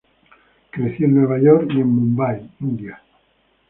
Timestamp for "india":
2.61-2.99